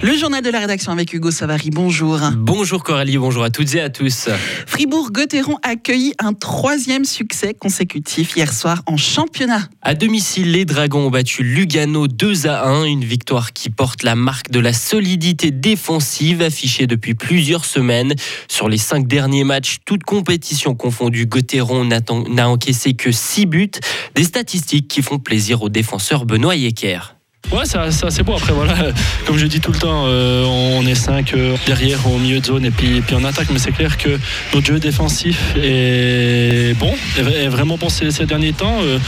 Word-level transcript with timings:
Le 0.00 0.16
journal 0.16 0.42
de 0.42 0.50
la 0.50 0.60
rédaction 0.60 0.92
avec 0.92 1.12
Hugo 1.12 1.32
Savary, 1.32 1.70
bonjour. 1.70 2.20
Bonjour 2.36 2.84
Coralie, 2.84 3.18
bonjour 3.18 3.42
à 3.42 3.50
toutes 3.50 3.74
et 3.74 3.80
à 3.80 3.90
tous. 3.90 4.28
Fribourg-Gotteron 4.66 5.56
accueilli 5.64 6.14
un 6.20 6.34
troisième 6.34 7.04
succès 7.04 7.52
consécutif 7.52 8.36
hier 8.36 8.52
soir 8.52 8.82
en 8.86 8.96
championnat. 8.96 9.68
À 9.82 9.96
domicile, 9.96 10.52
les 10.52 10.64
Dragons 10.64 11.08
ont 11.08 11.10
battu 11.10 11.42
Lugano 11.42 12.06
2 12.06 12.46
à 12.46 12.68
1, 12.68 12.84
une 12.84 13.04
victoire 13.04 13.52
qui 13.52 13.70
porte 13.70 14.04
la 14.04 14.14
marque 14.14 14.52
de 14.52 14.60
la 14.60 14.72
solidité 14.72 15.50
défensive 15.50 16.42
affichée 16.42 16.86
depuis 16.86 17.14
plusieurs 17.14 17.64
semaines. 17.64 18.14
Sur 18.46 18.68
les 18.68 18.78
cinq 18.78 19.08
derniers 19.08 19.44
matchs, 19.44 19.78
toutes 19.84 20.04
compétitions 20.04 20.76
confondues, 20.76 21.26
Gotteron 21.26 21.84
n'a 21.84 22.48
encaissé 22.48 22.94
que 22.94 23.10
6 23.10 23.46
buts, 23.46 23.70
des 24.14 24.24
statistiques 24.24 24.86
qui 24.86 25.02
font 25.02 25.18
plaisir 25.18 25.62
au 25.62 25.68
défenseur 25.68 26.24
Benoît 26.24 26.54
Yecker. 26.54 27.17
Ouais, 27.50 27.62
c'est 27.64 27.78
assez 27.78 28.22
beau. 28.22 28.34
Après, 28.34 28.52
voilà, 28.52 28.74
comme 29.26 29.38
je 29.38 29.46
dis 29.46 29.60
tout 29.60 29.72
le 29.72 29.78
temps, 29.78 30.04
euh, 30.06 30.44
on 30.44 30.86
est 30.86 30.94
5 30.94 31.32
euh, 31.32 31.56
derrière 31.66 32.06
au 32.06 32.18
milieu 32.18 32.40
de 32.40 32.44
zone 32.44 32.66
et 32.66 32.70
puis, 32.70 33.00
puis 33.00 33.16
en 33.16 33.24
attaque. 33.24 33.48
Mais 33.50 33.58
c'est 33.58 33.72
clair 33.72 33.96
que 33.96 34.18
notre 34.52 34.66
jeu 34.66 34.78
défensif 34.78 35.54
est 35.56 36.76
bon, 36.78 36.92
est 37.16 37.48
vraiment 37.48 37.78
bon 37.78 37.88
ces, 37.88 38.10
derniers 38.26 38.52
temps. 38.52 38.78
Euh, 38.82 38.98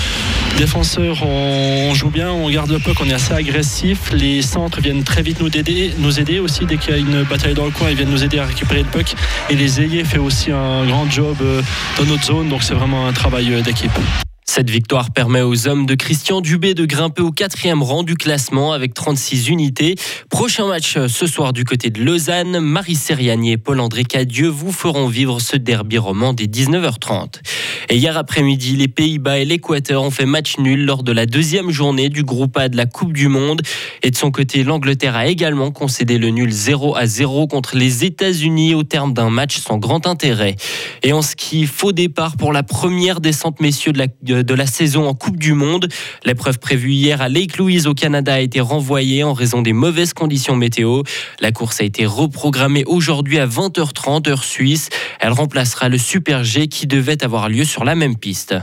défenseurs, 0.56 1.22
on, 1.22 1.92
joue 1.94 2.08
bien, 2.08 2.30
on 2.30 2.48
garde 2.48 2.70
le 2.70 2.78
puck, 2.78 2.96
on 3.00 3.10
est 3.10 3.12
assez 3.12 3.34
agressif. 3.34 4.10
Les 4.12 4.40
centres 4.40 4.80
viennent 4.80 5.04
très 5.04 5.20
vite 5.20 5.40
nous 5.40 5.54
aider, 5.54 5.92
nous 5.98 6.18
aider 6.18 6.38
aussi. 6.38 6.64
Dès 6.64 6.78
qu'il 6.78 6.92
y 6.92 6.96
a 6.96 6.98
une 6.98 7.24
bataille 7.24 7.54
dans 7.54 7.66
le 7.66 7.72
coin, 7.72 7.90
ils 7.90 7.96
viennent 7.96 8.10
nous 8.10 8.24
aider 8.24 8.38
à 8.38 8.46
récupérer 8.46 8.82
le 8.82 8.88
puck. 8.88 9.14
Et 9.50 9.54
les 9.54 9.82
ailiers 9.82 10.04
fait 10.04 10.18
aussi 10.18 10.50
un 10.50 10.86
grand 10.86 11.10
job 11.10 11.36
dans 11.98 12.04
notre 12.04 12.24
zone. 12.24 12.48
Donc 12.48 12.62
c'est 12.62 12.74
vraiment 12.74 13.06
un 13.06 13.12
travail 13.12 13.62
d'équipe. 13.62 13.92
Cette 14.52 14.68
victoire 14.68 15.12
permet 15.12 15.42
aux 15.42 15.68
hommes 15.68 15.86
de 15.86 15.94
Christian 15.94 16.40
Dubé 16.40 16.74
de 16.74 16.84
grimper 16.84 17.22
au 17.22 17.30
quatrième 17.30 17.84
rang 17.84 18.02
du 18.02 18.16
classement 18.16 18.72
avec 18.72 18.94
36 18.94 19.48
unités. 19.48 19.94
Prochain 20.28 20.66
match 20.66 20.96
euh, 20.96 21.06
ce 21.06 21.28
soir 21.28 21.52
du 21.52 21.64
côté 21.64 21.90
de 21.90 22.02
Lausanne. 22.02 22.58
Marie 22.58 22.96
Seriani 22.96 23.52
et 23.52 23.58
Paul-André 23.58 24.02
Cadieux 24.02 24.48
vous 24.48 24.72
feront 24.72 25.06
vivre 25.06 25.38
ce 25.40 25.56
derby 25.56 25.98
roman 25.98 26.32
dès 26.32 26.46
19h30. 26.46 27.42
Et 27.90 27.96
hier 27.96 28.16
après-midi, 28.16 28.74
les 28.74 28.88
Pays-Bas 28.88 29.38
et 29.38 29.44
l'Équateur 29.44 30.02
ont 30.02 30.10
fait 30.10 30.26
match 30.26 30.58
nul 30.58 30.84
lors 30.84 31.04
de 31.04 31.12
la 31.12 31.26
deuxième 31.26 31.70
journée 31.70 32.08
du 32.08 32.24
groupe 32.24 32.56
A 32.56 32.68
de 32.68 32.76
la 32.76 32.86
Coupe 32.86 33.12
du 33.12 33.28
Monde. 33.28 33.62
Et 34.02 34.10
de 34.10 34.16
son 34.16 34.32
côté, 34.32 34.64
l'Angleterre 34.64 35.14
a 35.14 35.28
également 35.28 35.70
concédé 35.70 36.18
le 36.18 36.30
nul 36.30 36.50
0 36.50 36.96
à 36.96 37.06
0 37.06 37.46
contre 37.46 37.76
les 37.76 38.04
États-Unis 38.04 38.74
au 38.74 38.82
terme 38.82 39.12
d'un 39.12 39.30
match 39.30 39.58
sans 39.58 39.78
grand 39.78 40.08
intérêt. 40.08 40.56
Et 41.04 41.12
en 41.12 41.22
ski, 41.22 41.66
faux 41.66 41.92
départ 41.92 42.36
pour 42.36 42.52
la 42.52 42.64
première 42.64 43.20
descente 43.20 43.60
messieurs 43.60 43.92
de 43.92 43.98
la 43.98 44.08
de 44.42 44.54
la 44.54 44.66
saison 44.66 45.06
en 45.06 45.14
Coupe 45.14 45.38
du 45.38 45.52
Monde. 45.52 45.88
L'épreuve 46.24 46.58
prévue 46.58 46.92
hier 46.92 47.20
à 47.20 47.28
Lake 47.28 47.58
Louise 47.58 47.86
au 47.86 47.94
Canada 47.94 48.34
a 48.34 48.40
été 48.40 48.60
renvoyée 48.60 49.22
en 49.24 49.32
raison 49.32 49.62
des 49.62 49.72
mauvaises 49.72 50.12
conditions 50.12 50.56
météo. 50.56 51.02
La 51.40 51.52
course 51.52 51.80
a 51.80 51.84
été 51.84 52.06
reprogrammée 52.06 52.84
aujourd'hui 52.86 53.38
à 53.38 53.46
20h30 53.46 54.28
heure 54.28 54.44
suisse. 54.44 54.88
Elle 55.20 55.32
remplacera 55.32 55.88
le 55.88 55.98
Super 55.98 56.44
G 56.44 56.68
qui 56.68 56.86
devait 56.86 57.22
avoir 57.24 57.48
lieu 57.48 57.64
sur 57.64 57.84
la 57.84 57.94
même 57.94 58.16
piste. 58.16 58.54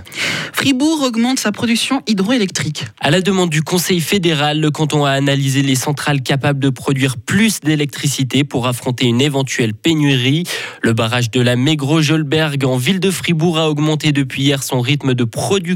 Fribourg 0.53 1.03
augmente 1.03 1.39
sa 1.39 1.51
production 1.51 2.01
hydroélectrique. 2.07 2.85
À 2.99 3.11
la 3.11 3.21
demande 3.21 3.49
du 3.49 3.61
Conseil 3.61 4.01
fédéral, 4.01 4.59
le 4.59 4.71
canton 4.71 5.05
a 5.05 5.11
analysé 5.11 5.61
les 5.61 5.75
centrales 5.75 6.21
capables 6.21 6.59
de 6.59 6.69
produire 6.69 7.17
plus 7.17 7.59
d'électricité 7.59 8.43
pour 8.43 8.67
affronter 8.67 9.05
une 9.05 9.21
éventuelle 9.21 9.73
pénurie. 9.73 10.43
Le 10.81 10.93
barrage 10.93 11.29
de 11.29 11.41
la 11.41 11.55
Mégro-Jolberg 11.55 12.65
en 12.65 12.77
ville 12.77 12.99
de 12.99 13.11
Fribourg 13.11 13.59
a 13.59 13.69
augmenté 13.69 14.11
depuis 14.11 14.43
hier 14.43 14.63
son 14.63 14.81
rythme 14.81 15.13
de 15.13 15.23
production 15.23 15.66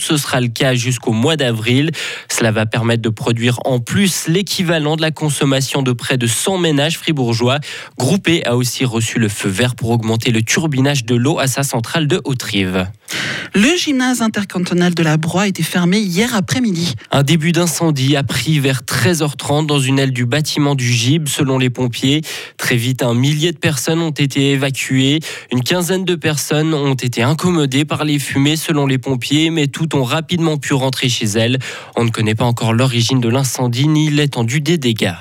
ce 0.00 0.16
sera 0.16 0.40
le 0.40 0.48
cas 0.48 0.74
jusqu'au 0.74 1.12
mois 1.12 1.36
d'avril. 1.36 1.90
Cela 2.30 2.50
va 2.50 2.66
permettre 2.66 3.02
de 3.02 3.08
produire 3.08 3.60
en 3.64 3.78
plus 3.78 4.28
l'équivalent 4.28 4.96
de 4.96 5.02
la 5.02 5.10
consommation 5.10 5.82
de 5.82 5.92
près 5.92 6.16
de 6.16 6.26
100 6.26 6.58
ménages 6.58 6.98
fribourgeois. 6.98 7.58
Groupé 7.98 8.44
a 8.44 8.56
aussi 8.56 8.84
reçu 8.84 9.18
le 9.18 9.28
feu 9.28 9.48
vert 9.48 9.74
pour 9.74 9.90
augmenter 9.90 10.30
le 10.30 10.42
turbinage 10.42 11.04
de 11.04 11.14
l'eau 11.14 11.38
à 11.38 11.46
sa 11.46 11.62
centrale 11.62 12.06
de 12.06 12.20
Haute-Rive. 12.24 12.88
Le 13.54 13.76
gymnase 13.76 14.22
intercantonal 14.22 14.94
de 14.94 15.02
la 15.02 15.16
Broye 15.16 15.42
a 15.42 15.46
été 15.48 15.62
fermé 15.62 15.98
hier 15.98 16.34
après-midi. 16.34 16.94
Un 17.10 17.22
début 17.22 17.52
d'incendie 17.52 18.16
a 18.16 18.22
pris 18.22 18.60
vers 18.60 18.82
13h30 18.82 19.66
dans 19.66 19.80
une 19.80 19.98
aile 19.98 20.12
du 20.12 20.26
bâtiment 20.26 20.74
du 20.74 20.90
GIB, 20.92 21.28
selon 21.28 21.58
les 21.58 21.70
pompiers. 21.70 22.22
Très 22.56 22.76
vite, 22.76 23.02
un 23.02 23.14
millier 23.14 23.52
de 23.52 23.58
personnes 23.58 24.00
ont 24.00 24.10
été 24.10 24.52
évacuées. 24.52 25.20
Une 25.50 25.62
quinzaine 25.62 26.04
de 26.04 26.14
personnes 26.14 26.74
ont 26.74 26.94
été 26.94 27.22
incommodées 27.22 27.84
par 27.84 28.04
les 28.04 28.18
fumées, 28.18 28.56
selon 28.56 28.86
les 28.86 28.98
pompiers, 28.98 29.50
mais 29.50 29.66
toutes 29.66 29.94
ont 29.94 30.04
rapidement 30.04 30.58
pu 30.58 30.74
rentrer 30.74 31.08
chez 31.08 31.26
elles. 31.26 31.58
On 31.96 32.04
ne 32.04 32.10
connaît 32.10 32.34
pas 32.34 32.44
encore 32.44 32.72
l'origine 32.72 33.20
de 33.20 33.28
l'incendie 33.28 33.88
ni 33.88 34.10
l'étendue 34.10 34.60
des 34.60 34.78
dégâts 34.78 35.14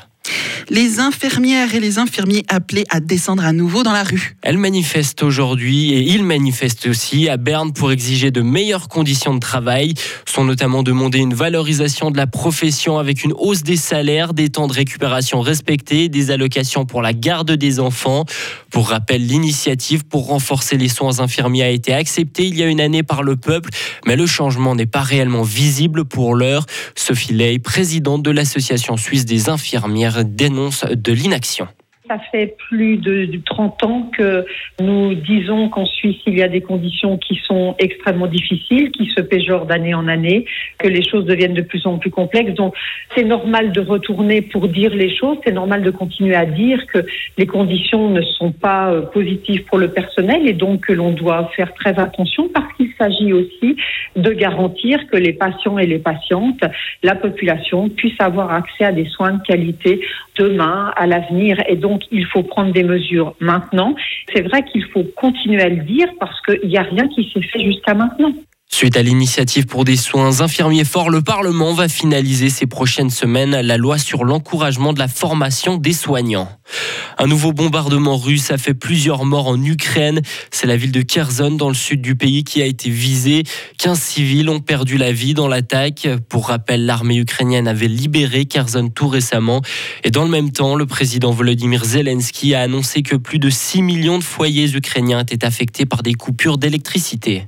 les 0.69 1.00
infirmières 1.00 1.73
et 1.73 1.79
les 1.79 1.97
infirmiers 1.97 2.44
appelés 2.50 2.83
à 2.89 3.00
descendre 3.00 3.45
à 3.45 3.53
nouveau 3.53 3.83
dans 3.83 3.94
la 3.94 4.03
rue. 4.03 4.35
Elles 4.41 4.57
manifestent 4.57 5.23
aujourd'hui 5.23 5.94
et 5.94 6.01
ils 6.01 6.23
manifestent 6.23 6.88
aussi 6.88 7.29
à 7.29 7.38
Berne 7.38 7.72
pour 7.72 7.91
exiger 7.91 8.31
de 8.31 8.41
meilleures 8.41 8.89
conditions 8.89 9.33
de 9.33 9.39
travail. 9.39 9.94
Sont 10.25 10.44
notamment 10.44 10.83
demandés 10.83 11.19
une 11.19 11.33
valorisation 11.33 12.11
de 12.11 12.17
la 12.17 12.27
profession 12.27 13.00
avec 13.00 13.23
une 13.23 13.33
hausse 13.33 13.63
des 13.63 13.77
salaires, 13.77 14.33
des 14.33 14.50
temps 14.50 14.67
de 14.67 14.73
récupération 14.73 15.39
respectés, 15.41 16.09
des 16.09 16.31
allocations 16.31 16.85
pour 16.85 17.01
la 17.01 17.13
garde 17.13 17.51
des 17.51 17.79
enfants. 17.79 18.25
Pour 18.69 18.89
rappel, 18.89 19.25
l'initiative 19.25 20.06
pour 20.06 20.27
renforcer 20.27 20.77
les 20.77 20.89
soins 20.89 21.19
infirmiers 21.19 21.63
a 21.63 21.69
été 21.69 21.94
acceptée 21.94 22.45
il 22.47 22.57
y 22.57 22.63
a 22.63 22.67
une 22.67 22.81
année 22.81 23.03
par 23.03 23.23
le 23.23 23.38
peuple, 23.38 23.69
mais 24.06 24.16
le 24.16 24.25
changement 24.25 24.75
n'est 24.75 24.85
pas 24.85 25.01
réellement 25.01 25.44
visible 25.44 26.03
pour 26.03 26.35
l'heure. 26.35 26.66
Sophie 26.95 27.33
Ley, 27.33 27.59
présidente 27.59 28.23
de 28.23 28.31
l'Association 28.31 28.97
suisse 28.97 29.25
des 29.25 29.50
infirmières, 29.50 30.25
dénonce 30.25 30.56
de 30.57 31.13
l'inaction. 31.13 31.68
Ça 32.07 32.19
fait 32.31 32.56
plus 32.69 32.97
de, 32.97 33.29
30 33.45 33.84
ans 33.84 34.09
que 34.18 34.45
nous 34.79 35.13
disons 35.13 35.68
qu'en 35.68 35.85
Suisse, 35.85 36.16
il 36.25 36.38
y 36.38 36.41
a 36.41 36.47
des 36.47 36.62
conditions 36.62 37.18
qui 37.18 37.38
sont 37.45 37.75
extrêmement 37.79 38.28
difficiles, 38.28 38.91
qui 38.91 39.12
se 39.16 39.19
péjorent 39.22 39.66
d'année 39.66 39.94
en 39.94 40.07
année, 40.07 40.45
que 40.78 40.88
les 40.88 41.03
choses 41.03 41.25
deviennent 41.25 41.53
de 41.53 41.62
plus 41.62 41.85
en 41.85 41.97
plus 41.97 42.09
complexes. 42.09 42.53
Donc, 42.53 42.75
c'est 43.13 43.25
normal 43.25 43.73
de 43.73 43.81
retourner 43.81 44.41
pour 44.41 44.69
dire 44.69 44.94
les 44.95 45.13
choses. 45.13 45.38
C'est 45.45 45.51
normal 45.51 45.84
de 45.84 45.91
continuer 45.91 46.35
à 46.35 46.45
dire 46.45 46.88
que 46.88 47.06
les 47.38 47.45
conditions 47.45 48.09
ne 48.09 48.22
sont 48.22 48.53
pas 48.53 48.89
euh, 48.89 49.01
positives 49.01 49.66
pour 49.66 49.78
le 49.78 49.89
personnel 49.89 50.47
et 50.47 50.53
donc 50.53 50.85
que 50.88 50.94
l'on 50.94 51.12
doit 51.12 51.51
faire 51.57 51.74
très 51.74 52.00
attention 52.00 52.47
parce 52.53 52.72
qu'il 52.78 52.87
s'agit 52.97 53.34
aussi 53.34 53.75
de 54.16 54.31
garantir 54.31 55.00
que 55.08 55.18
les 55.18 55.34
patients 55.34 55.78
et 55.78 55.85
les 55.85 56.00
patientes, 56.00 56.63
la 57.03 57.16
population, 57.16 57.90
puissent 57.90 58.19
avoir 58.19 58.52
accès 58.52 58.85
à 58.85 58.91
des 58.91 59.06
soins 59.06 59.34
de 59.34 59.44
qualité 59.44 60.02
demain, 60.38 60.91
à 60.96 61.07
l'avenir. 61.07 61.57
Et 61.68 61.75
donc, 61.75 62.03
il 62.12 62.25
faut 62.25 62.44
prendre 62.44 62.72
des 62.72 62.84
mesures 62.84 63.36
maintenant. 63.40 63.96
C'est 64.34 64.41
vrai 64.41 64.63
qu'il 64.63 64.84
faut 64.86 65.03
continuer 65.16 65.62
à 65.62 65.69
le 65.69 65.84
dire 65.84 66.07
parce 66.19 66.40
qu'il 66.41 66.69
n'y 66.69 66.78
a 66.78 66.84
rien 66.84 67.07
qui 67.07 67.30
s'est 67.34 67.41
fait 67.41 67.63
jusqu'à 67.63 67.94
maintenant. 67.94 68.31
Suite 68.69 68.97
à 68.97 69.02
l'initiative 69.02 69.66
pour 69.66 69.86
des 69.86 69.96
soins 69.96 70.41
infirmiers 70.41 70.84
forts, 70.84 71.09
le 71.09 71.22
Parlement 71.22 71.74
va 71.74 71.88
finaliser 71.88 72.50
ces 72.50 72.68
prochaines 72.68 73.09
semaines 73.09 73.62
la 73.62 73.78
loi 73.78 73.97
sur 73.97 74.25
l'encouragement 74.25 74.94
de 74.94 75.00
la 75.00 75.07
formation 75.07 75.78
des 75.78 75.94
soignants. 75.94 76.50
Un 77.17 77.28
nouveau 77.28 77.51
bombardement 77.51 78.17
russe 78.17 78.51
a 78.51 78.57
fait 78.57 78.73
plusieurs 78.73 79.25
morts 79.25 79.47
en 79.47 79.61
Ukraine. 79.61 80.22
C'est 80.51 80.67
la 80.67 80.78
ville 80.78 80.91
de 80.91 81.01
Kherson 81.01 81.51
dans 81.51 81.69
le 81.69 81.75
sud 81.75 82.01
du 82.01 82.16
pays 82.16 82.44
qui 82.44 82.61
a 82.61 82.66
été 82.66 82.89
visée. 82.89 83.44
15 83.79 84.00
civils 84.00 84.50
ont 84.50 84.59
perdu 84.59 84.97
la 84.97 85.11
vie 85.11 85.33
dans 85.33 85.47
l'attaque. 85.47 86.07
Pour 86.29 86.47
rappel, 86.47 86.85
l'armée 86.85 87.17
ukrainienne 87.17 87.67
avait 87.67 87.88
libéré 87.88 88.45
Kherson 88.45 88.89
tout 88.94 89.07
récemment. 89.07 89.61
Et 90.03 90.11
dans 90.11 90.23
le 90.23 90.29
même 90.29 90.51
temps, 90.51 90.75
le 90.75 90.85
président 90.85 91.31
Volodymyr 91.31 91.83
Zelensky 91.85 92.53
a 92.53 92.61
annoncé 92.61 93.01
que 93.01 93.16
plus 93.16 93.39
de 93.39 93.50
6 93.50 93.81
millions 93.81 94.19
de 94.19 94.23
foyers 94.23 94.75
ukrainiens 94.75 95.22
étaient 95.22 95.45
affectés 95.45 95.85
par 95.85 96.03
des 96.03 96.13
coupures 96.13 96.57
d'électricité. 96.57 97.45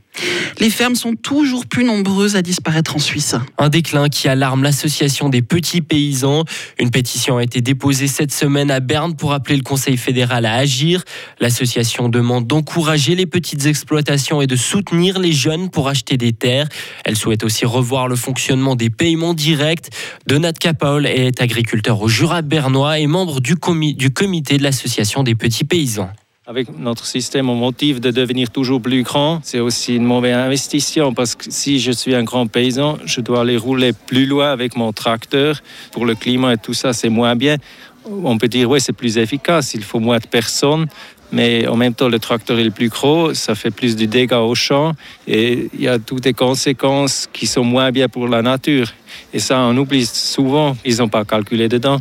Les 0.60 0.70
fermes 0.70 0.96
sont 0.96 1.16
toujours 1.16 1.66
plus 1.66 1.86
nombreuses 1.86 2.36
à 2.36 2.42
disparaître 2.42 2.96
en 2.96 3.00
Suisse. 3.00 3.36
Un 3.58 3.70
déclin 3.70 4.10
qui 4.10 4.28
alarme 4.28 4.64
l'association 4.64 5.30
des 5.30 5.42
petits 5.42 5.82
paysans. 5.82 6.44
Une 6.80 6.92
pétition 6.92 7.38
a 7.38 7.44
été 7.44 7.62
déposée 7.62 8.08
cette 8.08 8.34
semaine 8.34 8.70
à 8.70 8.82
Berne 8.82 9.09
pour 9.16 9.34
appeler 9.34 9.58
le 9.58 9.64
Conseil 9.64 9.98
fédéral 9.98 10.46
à 10.46 10.56
agir. 10.56 11.04
L'association 11.40 12.10
demande 12.10 12.48
d'encourager 12.48 13.16
les 13.16 13.26
petites 13.26 13.66
exploitations 13.66 14.42
et 14.42 14.48
de 14.48 14.56
soutenir 14.56 15.20
les 15.20 15.32
jeunes 15.32 15.70
pour 15.70 15.88
acheter 15.88 16.18
des 16.18 16.34
terres. 16.34 16.68
Elle 17.06 17.16
souhaite 17.16 17.44
aussi 17.44 17.66
revoir 17.66 18.08
le 18.08 18.16
fonctionnement 18.16 18.76
des 18.76 18.90
paiements 18.90 19.34
directs. 19.34 19.90
Donat 20.28 20.54
Capaul 20.54 21.06
est 21.06 21.42
agriculteur 21.42 22.02
au 22.02 22.08
Jura 22.08 22.42
bernois 22.42 23.00
et 23.00 23.08
membre 23.08 23.40
du, 23.40 23.56
du 23.96 24.12
comité 24.12 24.58
de 24.58 24.64
l'association 24.64 25.24
des 25.24 25.36
petits 25.36 25.64
paysans. 25.64 26.10
Avec 26.50 26.76
notre 26.80 27.06
système, 27.06 27.48
on 27.48 27.54
motive 27.54 28.00
de 28.00 28.10
devenir 28.10 28.50
toujours 28.50 28.82
plus 28.82 29.04
grand. 29.04 29.40
C'est 29.44 29.60
aussi 29.60 29.98
une 29.98 30.04
mauvaise 30.04 30.36
investition 30.36 31.14
parce 31.14 31.36
que 31.36 31.46
si 31.50 31.80
je 31.80 31.92
suis 31.92 32.16
un 32.16 32.24
grand 32.24 32.48
paysan, 32.48 32.98
je 33.06 33.22
dois 33.22 33.42
aller 33.42 33.56
rouler 33.56 33.94
plus 33.94 34.26
loin 34.26 34.52
avec 34.52 34.76
mon 34.76 34.92
tracteur. 34.92 35.62
Pour 35.92 36.08
le 36.08 36.16
climat 36.16 36.56
et 36.56 36.58
tout 36.58 36.74
ça, 36.74 36.92
c'est 36.92 37.10
moins 37.10 37.36
bien. 37.36 37.58
On 38.06 38.38
peut 38.38 38.48
dire, 38.48 38.70
oui, 38.70 38.80
c'est 38.82 38.94
plus 38.94 39.18
efficace, 39.18 39.74
il 39.74 39.84
faut 39.84 40.00
moins 40.00 40.20
de 40.20 40.28
personnes. 40.28 40.88
mais 41.32 41.68
en 41.68 41.76
même 41.76 41.94
temps, 41.94 42.10
le 42.10 42.18
tracteur 42.18 42.58
est 42.58 42.64
le 42.64 42.72
plus 42.72 42.90
gros, 42.90 43.34
ça 43.36 43.54
fait 43.54 43.70
plus 43.70 43.96
de 43.96 44.06
dégâts 44.06 44.34
au 44.34 44.56
champ 44.56 44.94
et 45.28 45.70
il 45.74 45.82
y 45.82 45.88
a 45.88 46.00
toutes 46.00 46.26
les 46.26 46.34
conséquences 46.34 47.28
qui 47.32 47.46
sont 47.46 47.64
moins 47.64 47.92
bien 47.92 48.10
pour 48.10 48.28
la 48.28 48.42
nature. 48.42 48.88
Et 49.34 49.40
ça, 49.40 49.60
on 49.60 49.78
oublie 49.78 50.06
souvent, 50.06 50.76
ils 50.86 50.98
n'ont 50.98 51.10
pas 51.10 51.26
calculé 51.26 51.68
dedans. 51.70 52.00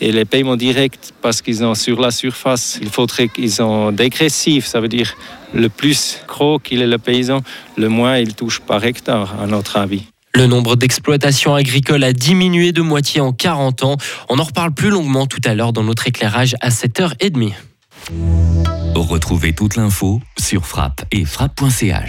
Et 0.00 0.10
les 0.10 0.24
paiements 0.24 0.56
directs, 0.56 1.12
parce 1.22 1.40
qu'ils 1.40 1.64
ont 1.64 1.74
sur 1.74 2.00
la 2.00 2.10
surface, 2.10 2.78
il 2.82 2.90
faudrait 2.90 3.28
qu'ils 3.28 3.52
sont 3.52 3.92
dégressifs, 3.92 4.66
ça 4.66 4.80
veut 4.80 4.88
dire 4.88 5.14
le 5.52 5.68
plus 5.68 6.20
gros 6.26 6.58
qu'il 6.58 6.82
est 6.82 6.86
le 6.86 6.98
paysan, 6.98 7.42
le 7.76 7.88
moins 7.88 8.18
il 8.18 8.34
touche 8.34 8.60
par 8.60 8.84
hectare, 8.84 9.40
à 9.40 9.46
notre 9.46 9.76
avis. 9.76 10.13
Le 10.36 10.46
nombre 10.46 10.74
d'exploitations 10.74 11.54
agricoles 11.54 12.02
a 12.02 12.12
diminué 12.12 12.72
de 12.72 12.82
moitié 12.82 13.20
en 13.20 13.32
40 13.32 13.84
ans. 13.84 13.96
On 14.28 14.38
en 14.38 14.42
reparle 14.42 14.72
plus 14.72 14.90
longuement 14.90 15.26
tout 15.26 15.40
à 15.44 15.54
l'heure 15.54 15.72
dans 15.72 15.84
notre 15.84 16.08
éclairage 16.08 16.56
à 16.60 16.70
7h30. 16.70 17.52
Retrouvez 18.96 19.52
toute 19.52 19.76
l'info 19.76 20.20
sur 20.36 20.66
frappe 20.66 21.04
et 21.12 21.24
frappe.ch. 21.24 22.02